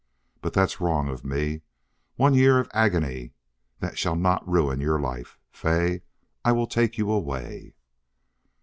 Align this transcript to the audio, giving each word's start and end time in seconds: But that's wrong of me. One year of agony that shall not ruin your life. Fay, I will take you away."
But 0.41 0.53
that's 0.53 0.81
wrong 0.81 1.09
of 1.09 1.23
me. 1.23 1.61
One 2.15 2.33
year 2.33 2.57
of 2.59 2.71
agony 2.73 3.33
that 3.81 3.99
shall 3.99 4.15
not 4.15 4.41
ruin 4.49 4.79
your 4.81 4.99
life. 4.99 5.37
Fay, 5.51 6.01
I 6.43 6.51
will 6.53 6.65
take 6.65 6.97
you 6.97 7.11
away." 7.11 7.75